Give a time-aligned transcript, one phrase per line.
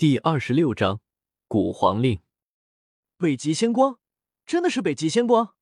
[0.00, 1.02] 第二十六章
[1.46, 2.20] 古皇令。
[3.18, 3.98] 北极仙光，
[4.46, 5.54] 真的是北极仙光！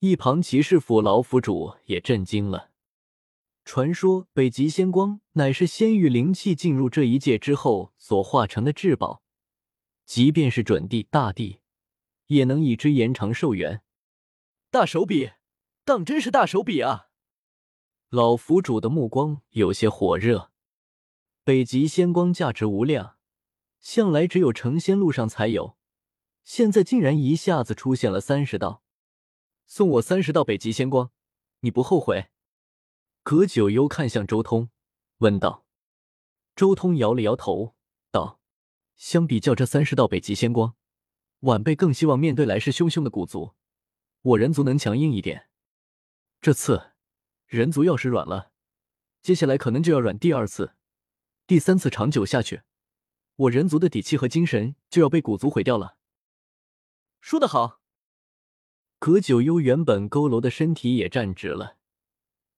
[0.00, 2.72] 一旁骑士府老府主也震惊了。
[3.64, 9.22] 传说北极仙光乃是仙域灵气进入这一界之后所化成的至宝，
[10.04, 11.60] 即便是准帝、大帝，
[12.26, 13.80] 也能以之延长寿元。
[14.70, 15.30] 大手笔，
[15.86, 17.08] 当真是大手笔啊！
[18.10, 20.50] 老府主的目光有些火热。
[21.44, 23.14] 北极仙光价值无量。
[23.80, 25.76] 向来只有成仙路上才有，
[26.44, 28.82] 现在竟然一下子出现了三十道，
[29.66, 31.10] 送我三十道北极仙光，
[31.60, 32.30] 你不后悔？
[33.22, 34.70] 葛九幽看向周通，
[35.18, 35.66] 问道。
[36.56, 37.76] 周通摇了摇头，
[38.10, 38.40] 道
[38.96, 40.74] ：“相比较这三十道北极仙光，
[41.40, 43.54] 晚辈更希望面对来势汹汹的古族，
[44.22, 45.48] 我人族能强硬一点。
[46.40, 46.92] 这次
[47.46, 48.50] 人族要是软了，
[49.22, 50.74] 接下来可能就要软第二次、
[51.46, 52.62] 第三次，长久下去。”
[53.38, 55.96] 我人族的底气和精神就要被古族毁掉了。
[57.20, 57.80] 说得好。
[58.98, 61.76] 葛九幽原本佝偻的身体也站直了，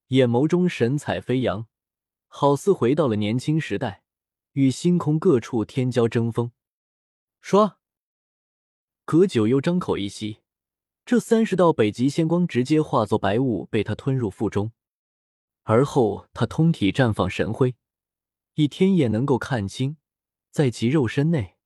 [0.09, 1.67] 眼眸中神采飞扬，
[2.29, 4.05] 好似回到了年轻时代，
[4.53, 6.51] 与星空各处天骄争锋。
[7.43, 7.77] 说。
[9.05, 10.39] 葛九幽张口一吸，
[11.05, 14.73] 这三十道北极仙光直接化作白雾，被他吞入腹中。
[15.65, 17.75] 而后他通体绽放神辉，
[18.55, 19.97] 以天眼能够看清。
[20.51, 21.57] 在其肉身内，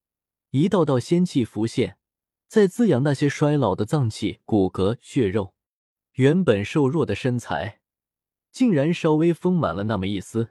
[0.51, 1.99] 一道道仙气浮现，
[2.47, 5.55] 在滋养那些衰老的脏器、骨骼、血肉。
[6.13, 7.81] 原本瘦弱的身材，
[8.53, 10.51] 竟然稍微丰满了那么一丝。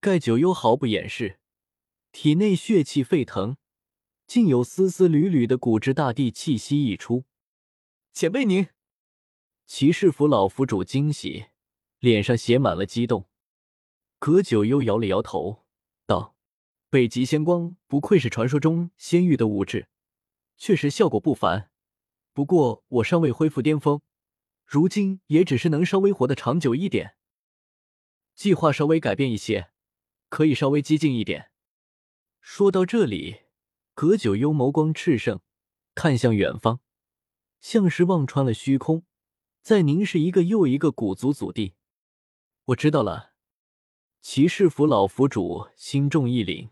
[0.00, 1.40] 盖九幽毫不掩饰，
[2.12, 3.56] 体内血气沸腾，
[4.28, 7.24] 竟有丝丝缕缕的古之大地气息溢出。
[8.12, 8.68] 前辈您，
[9.66, 11.46] 骑士府老府主惊喜，
[11.98, 13.28] 脸上写满了激动。
[14.20, 15.64] 葛九幽摇了摇头，
[16.06, 16.37] 道。
[16.90, 19.88] 北极仙光不愧是传说中仙域的物质，
[20.56, 21.70] 确实效果不凡。
[22.32, 24.00] 不过我尚未恢复巅峰，
[24.64, 27.16] 如今也只是能稍微活得长久一点。
[28.34, 29.70] 计划稍微改变一些，
[30.30, 31.50] 可以稍微激进一点。
[32.40, 33.42] 说到这里，
[33.92, 35.40] 葛九幽眸光炽盛，
[35.94, 36.80] 看向远方，
[37.60, 39.04] 像是望穿了虚空，
[39.60, 41.74] 在凝视一个又一个古族祖地。
[42.64, 43.34] 我知道了。
[44.22, 46.70] 骑士府老府主心中一凛。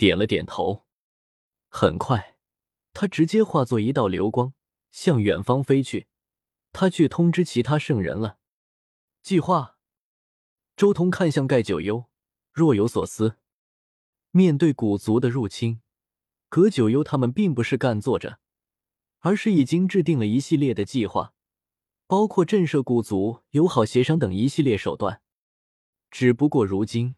[0.00, 0.86] 点了点头，
[1.68, 2.38] 很快，
[2.94, 4.54] 他直接化作一道流光，
[4.90, 6.06] 向远方飞去。
[6.72, 8.38] 他去通知其他圣人了。
[9.20, 9.76] 计划。
[10.74, 12.06] 周通看向盖九幽，
[12.50, 13.36] 若有所思。
[14.30, 15.82] 面对古族的入侵，
[16.48, 18.38] 葛九幽他们并不是干坐着，
[19.18, 21.34] 而是已经制定了一系列的计划，
[22.06, 25.20] 包括震慑古族、友好协商等一系列手段。
[26.10, 27.16] 只不过如今。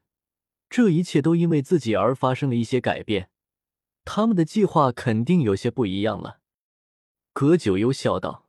[0.73, 3.29] 这一切都因为自己而发生了一些改变，
[4.07, 6.41] 他们的计划肯定有些不一样了。
[7.35, 8.49] 葛九幽笑道：“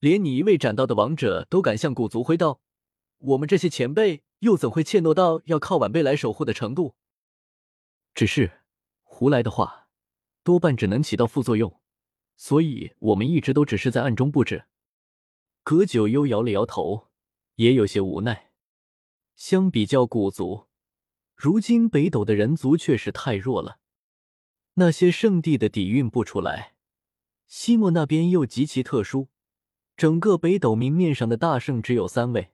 [0.00, 2.62] 连你一位斩道的王者都敢向古族挥刀，
[3.18, 6.94] 我们这些前辈又怎会怯懦到要靠晚辈来守护的程度？
[8.14, 8.62] 只是
[9.02, 9.88] 胡来的话，
[10.42, 11.78] 多半只能起到副作用，
[12.34, 14.64] 所以我们一直都只是在暗中布置。”
[15.62, 17.08] 葛九幽摇了摇头，
[17.56, 18.52] 也有些无奈。
[19.36, 20.67] 相比较古族。
[21.38, 23.78] 如今北斗的人族确实太弱了，
[24.74, 26.74] 那些圣地的底蕴不出来。
[27.46, 29.28] 西莫那边又极其特殊，
[29.96, 32.50] 整个北斗明面上的大圣只有三位，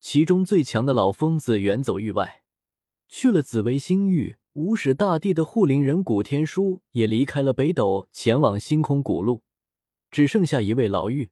[0.00, 2.42] 其中最强的老疯子远走域外，
[3.06, 4.38] 去了紫薇星域。
[4.54, 9.44] 无始大帝的护灵人古天书也离开了北斗，前往星空古路，
[10.10, 11.28] 只剩下一位老妪。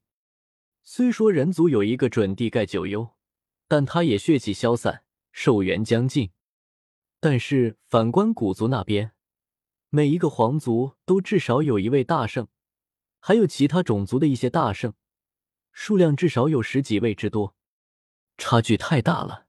[0.85, 3.09] 虽说人族有一个准帝盖九幽，
[3.67, 5.03] 但他也血气消散，
[5.33, 6.31] 寿元将近。
[7.25, 9.13] 但是反观古族那边，
[9.89, 12.49] 每一个皇族都至少有一位大圣，
[13.19, 14.93] 还有其他种族的一些大圣，
[15.73, 17.57] 数量至少有十几位之多，
[18.37, 19.47] 差距太大了。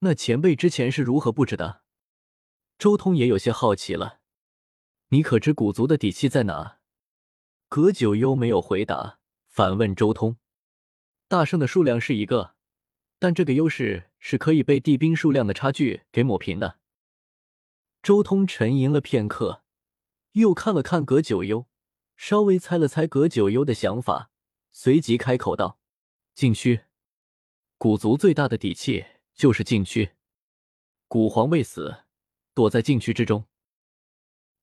[0.00, 1.80] 那前辈之前是如何布置的？
[2.76, 4.20] 周通也有些好奇了。
[5.08, 6.80] 你可知古族的底气在哪？
[7.70, 10.36] 葛九幽没有回答，反问周通
[11.26, 12.54] ：“大圣的数量是一个，
[13.18, 16.80] 但这个优势是可以被地兵数量的差距给抹平的。”
[18.02, 19.62] 周通沉吟了片刻，
[20.32, 21.66] 又看了看葛九幽，
[22.16, 24.32] 稍微猜了猜葛九幽的想法，
[24.72, 25.78] 随即开口道
[26.34, 26.80] ：“禁区，
[27.78, 30.14] 古族最大的底气就是禁区。
[31.06, 31.98] 古皇未死，
[32.54, 33.46] 躲在禁区之中。”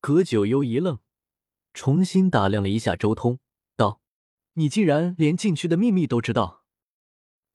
[0.02, 0.98] 葛九幽一愣，
[1.72, 3.38] 重新打量了一下周通，
[3.74, 4.02] 道
[4.52, 6.66] ：“你竟然连禁区的秘密都知道？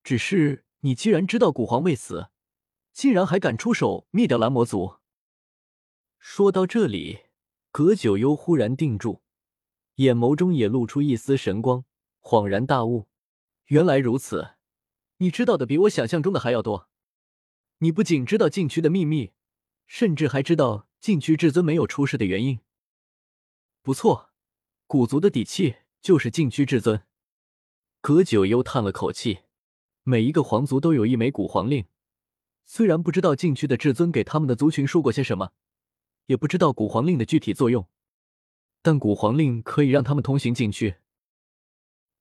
[0.02, 2.30] 只是你既然知道古皇未死，
[2.92, 4.96] 竟然还敢出手灭掉蓝魔族？”
[6.28, 7.20] 说到这里，
[7.70, 9.22] 葛九幽忽然定住，
[9.94, 11.84] 眼眸中也露出一丝神光，
[12.20, 13.06] 恍然大悟：
[13.66, 14.56] 原来如此，
[15.18, 16.90] 你知道的比我想象中的还要多。
[17.78, 19.34] 你不仅知道禁区的秘密，
[19.86, 22.58] 甚至还知道禁区至尊没有出世的原因。
[23.80, 24.30] 不错，
[24.88, 27.04] 古族的底气就是禁区至尊。
[28.00, 29.42] 葛九幽叹了口气，
[30.02, 31.86] 每一个皇族都有一枚古皇令，
[32.64, 35.52] 虽然不知道禁区的至尊给他们的族群说过些什么。
[36.26, 37.88] 也不知道古皇令的具体作用，
[38.82, 40.96] 但古皇令可以让他们通行禁区。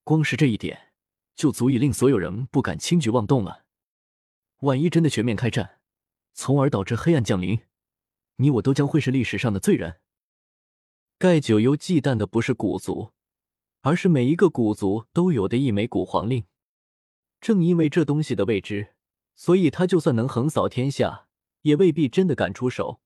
[0.04, 0.94] 光是这一点，
[1.36, 3.66] 就足以令所有人不敢轻举妄动了。
[4.60, 5.80] 万一真的全面开战，
[6.34, 7.62] 从而导致黑暗降临，
[8.38, 10.00] 你我都将会是历史上的罪人。
[11.18, 13.14] 盖九幽忌惮的不是古族，
[13.82, 16.46] 而是每一个古族都有的一枚古皇令。
[17.42, 18.96] 正因为这东西的未知，
[19.36, 21.28] 所以他就算能横扫天下，
[21.62, 23.02] 也未必真的敢出手。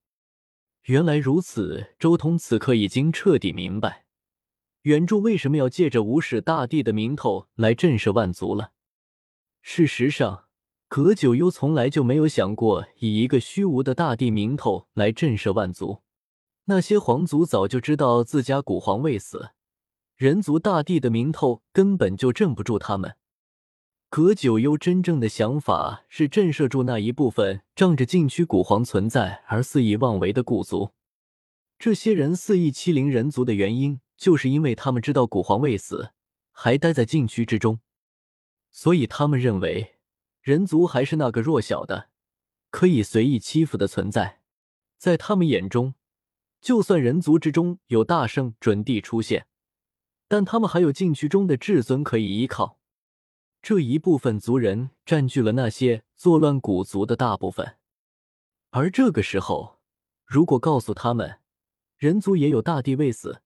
[0.90, 4.06] 原来如此，周通此刻已经彻底明白，
[4.82, 8.72] 原著为什么要借着无始大帝的名头来震慑万族了。
[9.62, 10.46] 事实上，
[10.88, 16.02] 葛九幽从来就没有想过以一个虚无的大帝名头来震慑万族。
[16.66, 19.52] 那些皇族早就知道自家古皇未死，
[20.16, 23.16] 人族大帝的名头根本就镇不住他们。
[24.12, 30.94] 葛九幽真正的想法是震慑住那一部分仗着禁区古皇存在而肆意妄为的古族。
[31.78, 36.10] 这些人肆意欺凌人族的原因，就是因为他们知道古皇未死，
[36.50, 37.82] 还待在禁区之中，
[38.72, 39.98] 所以他们认为
[40.42, 42.10] 人族还是那个弱小的、
[42.72, 44.40] 可以随意欺负的存在。
[44.98, 45.94] 在他们眼中，
[46.60, 49.46] 就算人族之中有大圣准帝出现，
[50.28, 52.79] 但他们还有禁区中的至尊可以依靠。
[53.62, 57.78] 这一部分族人占据了那些作乱古族的大部分，
[58.70, 59.80] 而这个时候，
[60.26, 61.40] 如果告诉他们
[61.98, 63.42] 人族也有大帝未死，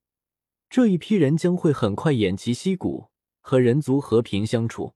[0.69, 3.09] 这一批人将会很快偃旗息鼓，
[3.41, 4.93] 和人族和平相处。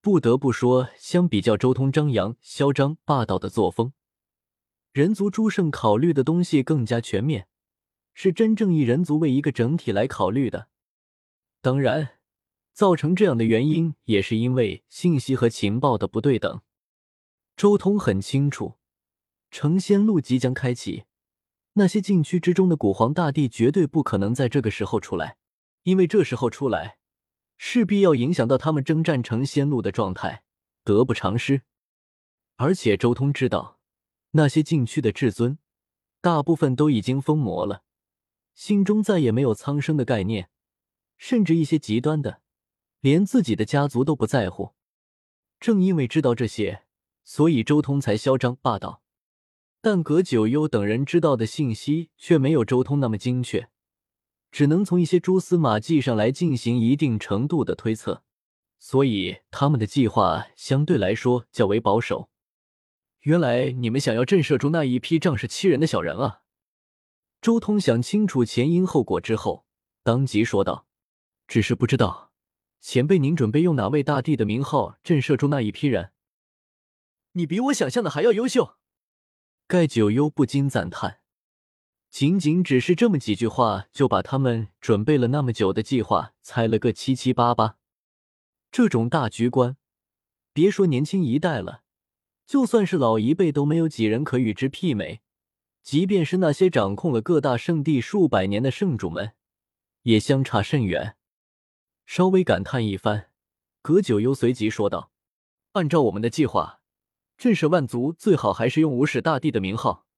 [0.00, 3.92] 不得不说，相比较周通张扬、嚣张霸道的作风，
[4.92, 7.48] 人族诸圣考虑的东西更加全面，
[8.14, 10.68] 是真正以人族为一个整体来考虑的。
[11.60, 12.19] 当然。
[12.72, 16.60] 造成这样的原因，也是因为信息和情报的不对等。
[17.56, 18.76] 周通很清楚，
[19.50, 21.04] 成仙路即将开启，
[21.74, 25.36] 那些禁区之中的古皇大帝绝对不可能在这个时候出来，
[25.82, 26.98] 因为这时候出来，
[27.58, 30.42] 势必要影响到他们征战成仙路的状态，
[30.84, 31.62] 得不偿失。
[32.56, 33.78] 而且周通知道，
[34.30, 35.58] 那些禁区的至尊，
[36.20, 37.82] 大部分都已经封魔了，
[38.54, 40.48] 心中再也没有苍生的概念，
[41.18, 42.40] 甚至一些极端的。
[43.00, 44.74] 连自己的家族都不在乎，
[45.58, 46.84] 正因为知道这些，
[47.24, 49.02] 所以周通才嚣张霸道。
[49.80, 53.70] 但葛九幽等人知道的信息却没有周通那么精确，
[54.50, 58.22] 只能从一些蛛丝马迹上来进行一定程度的推测，
[58.78, 62.28] 所以他们的计划相对来说较为保守。
[63.20, 66.42] 原来你们想要震慑住那一批仗势欺人的小人啊！
[67.40, 69.64] 周通想清楚前因后果之后，
[70.02, 70.86] 当即说道
[71.48, 72.29] ：“只是不知道。”
[72.80, 76.12] 前辈，您准备用哪位大帝的名号震慑住那一批人？
[77.32, 78.76] 你比我想象的还要优秀。
[79.66, 81.20] 盖九幽不禁赞叹，
[82.08, 87.76] 仅仅只是这么几句话，就把他们准备了那么久的计划猜了个七七八八。
[88.72, 89.76] 这种大局观，
[90.54, 91.82] 别说年轻一代了，
[92.46, 95.20] 就算是老一辈都没有几人可与之媲美。
[95.82, 99.32] 即便是那些掌控了各大圣地数百年的圣主们，
[100.02, 101.16] 也相差甚远。
[102.10, 103.30] 稍微感叹一番，
[103.82, 105.12] 葛九幽随即说道
[105.74, 106.80] ：“按照我们的计划，
[107.38, 110.08] 震慑万族最好还是用无始大帝的名号。”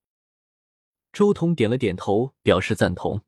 [1.13, 3.21] 周通点了点头，表示赞同。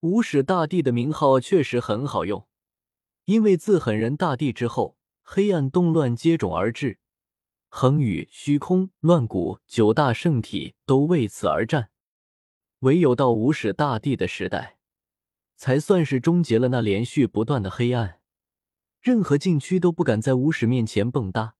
[0.00, 2.48] 无始大帝的名号确实很好用，
[3.26, 6.98] 因为自狠人大帝之后，黑暗动乱接踵而至，
[7.68, 11.90] 恒宇、虚空、乱古九大圣体都为此而战，
[12.78, 14.77] 唯有到无始大帝的时代。
[15.58, 18.20] 才算是终结了那连续不断的黑暗，
[19.00, 21.54] 任何禁区都不敢在无始面前蹦跶，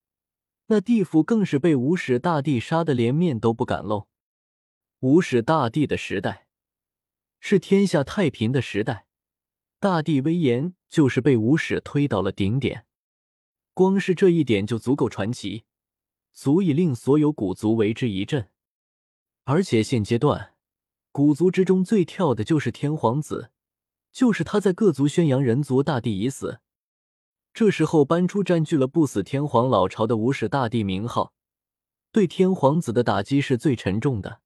[0.68, 4.06] 那地府更是被无始大帝杀的连面都不敢露。
[5.00, 6.46] 无始大帝的时代，
[7.40, 9.06] 是天下太平的时代，
[9.80, 12.86] 大帝威严就是被无始推到了顶点，
[13.74, 15.64] 光是这一点就足够传奇，
[16.32, 18.48] 足以令所有古族为之一振。
[19.42, 20.54] 而且现阶段，
[21.10, 23.50] 古族之中最跳的就是天皇子。
[24.18, 26.58] 就是他在各族宣扬人族大帝已死，
[27.54, 31.32] 这时候搬出占据了不死天皇老巢的无始大帝名号，
[32.10, 34.40] 对天皇子的打击是最沉重的。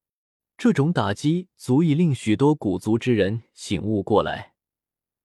[0.59, 4.52] 这种打击足以令许多古族之人醒悟过来，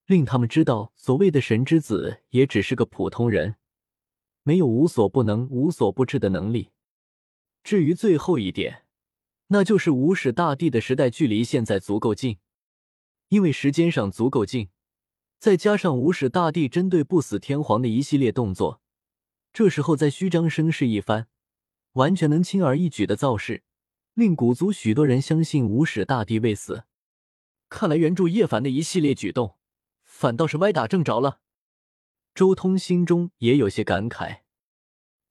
[0.06, 3.56] 令他们知道，所谓的神之子也只是个普通人，
[4.44, 6.70] 没有无所不能、无所不至的能力。
[7.66, 8.86] 至于最后一点，
[9.48, 12.38] 那就是无始大帝的时代距离现在足够近，
[13.30, 14.70] 因为时间上足够近，
[15.38, 18.82] 再加上无始大帝针对不死天皇的一系列动作，
[19.52, 21.28] 这时候再虚张声势一番，
[21.94, 23.64] 完全能轻而易举的造势，
[24.14, 26.86] 令古族许多人相信无始大帝未死。
[27.70, 29.58] 看来原著叶凡的一系列举动，
[30.06, 31.42] 反倒是歪打正着了。
[32.34, 34.42] 周通心中也有些感慨，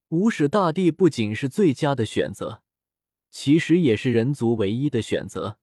[0.09, 2.62] 无始大帝不仅是最佳的选择。
[3.31, 5.59] 其实也是人族唯一的选择。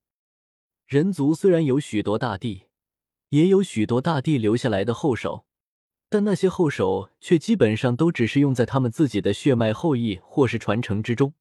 [0.85, 2.63] 人族虽然有许多大帝，
[3.29, 5.45] 也有许多大帝留下来的后手，
[6.09, 11.33] 但那些后手却基本上都只是用在他们自己的血脉后裔或是传承之中，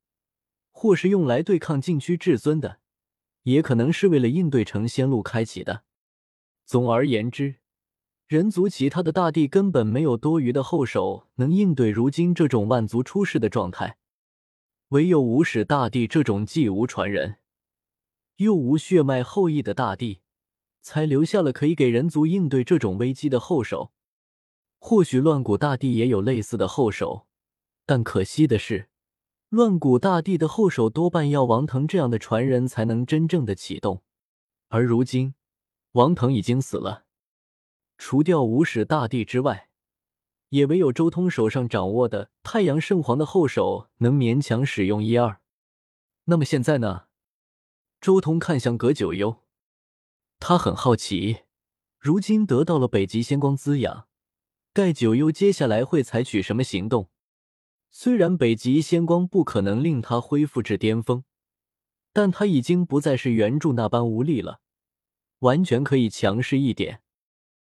[0.71, 2.79] 或是用来对抗禁区至尊的，
[3.43, 5.83] 也可能是为了应对成仙路开启的。
[6.65, 7.57] 总而言之，
[8.27, 13.99] 人族其他的大帝根本没有多余的后手能应对如今这种万族出世的状态。
[14.89, 17.37] 唯有无始大帝这种既无传人，
[18.43, 20.21] 又无血脉后裔的大帝，
[20.81, 23.93] 才留下了可以给人族应对这种危机的后手。
[24.79, 27.27] 或许乱古大帝也有类似的后手，
[27.87, 28.89] 但可惜的是，
[29.49, 34.03] 乱古大帝的后手多半要王腾这样的传人才能真正的启动。
[34.69, 35.35] 而如今，
[35.93, 37.05] 王腾已经死了，
[37.97, 39.69] 除掉无始大帝之外。
[40.49, 45.41] 也唯有周通手上掌握的太阳圣皇的后手能勉强使用一二。
[46.25, 47.05] 那么现在呢？
[48.02, 49.37] 周通看向葛九幽，
[50.40, 51.42] 他很好奇，
[52.00, 54.09] 如今得到了北极仙光滋养，
[54.73, 57.11] 盖九幽接下来会采取什么行动？
[57.92, 61.23] 虽然北极仙光不可能令他恢复至巅峰，
[62.12, 64.62] 但他已经不再是原著那般无力了，
[65.38, 67.02] 完全可以强势一点。